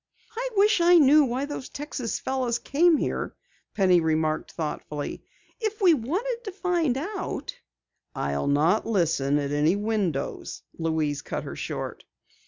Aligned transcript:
"I 0.35 0.49
wish 0.55 0.81
I 0.81 0.97
knew 0.97 1.23
why 1.25 1.45
those 1.45 1.69
Texas 1.69 2.17
fellows 2.17 2.57
came 2.57 2.97
here," 2.97 3.35
Penny 3.75 4.01
remarked 4.01 4.51
thoughtfully. 4.51 5.21
"If 5.59 5.79
we 5.79 5.93
wanted 5.93 6.43
to 6.45 6.51
find 6.51 6.97
out" 6.97 7.55
"I'll 8.15 8.47
not 8.47 8.87
listen 8.87 9.37
at 9.37 9.51
any 9.51 9.75
window!" 9.75 10.41
Louise 10.79 11.21
cut 11.21 11.43
her 11.43 11.55
short. 11.55 12.03